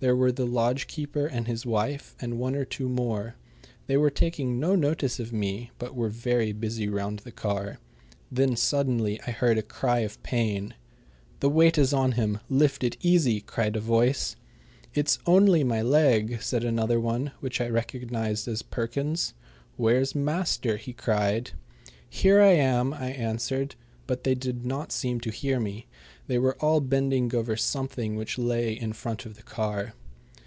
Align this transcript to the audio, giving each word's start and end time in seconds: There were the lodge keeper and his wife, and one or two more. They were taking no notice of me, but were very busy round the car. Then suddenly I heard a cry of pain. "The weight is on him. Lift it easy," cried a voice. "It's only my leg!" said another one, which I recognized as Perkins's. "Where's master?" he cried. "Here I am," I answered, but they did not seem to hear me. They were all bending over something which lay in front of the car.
There 0.00 0.16
were 0.16 0.32
the 0.32 0.46
lodge 0.46 0.86
keeper 0.86 1.26
and 1.26 1.46
his 1.46 1.66
wife, 1.66 2.14
and 2.22 2.38
one 2.38 2.54
or 2.56 2.64
two 2.64 2.88
more. 2.88 3.34
They 3.86 3.98
were 3.98 4.08
taking 4.08 4.58
no 4.58 4.74
notice 4.74 5.20
of 5.20 5.30
me, 5.30 5.72
but 5.78 5.94
were 5.94 6.08
very 6.08 6.52
busy 6.52 6.88
round 6.88 7.18
the 7.18 7.30
car. 7.30 7.80
Then 8.32 8.56
suddenly 8.56 9.20
I 9.26 9.30
heard 9.32 9.58
a 9.58 9.62
cry 9.62 9.98
of 9.98 10.22
pain. 10.22 10.72
"The 11.40 11.50
weight 11.50 11.76
is 11.76 11.92
on 11.92 12.12
him. 12.12 12.40
Lift 12.48 12.82
it 12.82 12.96
easy," 13.02 13.42
cried 13.42 13.76
a 13.76 13.80
voice. 13.80 14.36
"It's 14.94 15.18
only 15.26 15.62
my 15.64 15.82
leg!" 15.82 16.40
said 16.40 16.64
another 16.64 16.98
one, 16.98 17.32
which 17.40 17.60
I 17.60 17.68
recognized 17.68 18.48
as 18.48 18.62
Perkins's. 18.62 19.34
"Where's 19.76 20.14
master?" 20.14 20.78
he 20.78 20.94
cried. 20.94 21.50
"Here 22.08 22.40
I 22.40 22.52
am," 22.52 22.94
I 22.94 23.10
answered, 23.10 23.74
but 24.06 24.24
they 24.24 24.34
did 24.34 24.66
not 24.66 24.90
seem 24.90 25.20
to 25.20 25.30
hear 25.30 25.60
me. 25.60 25.86
They 26.26 26.36
were 26.36 26.56
all 26.60 26.80
bending 26.80 27.32
over 27.34 27.56
something 27.56 28.16
which 28.16 28.38
lay 28.38 28.72
in 28.72 28.92
front 28.92 29.24
of 29.24 29.36
the 29.36 29.42
car. 29.44 29.94